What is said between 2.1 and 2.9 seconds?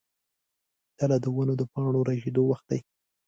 ژیړیدو وخت دی.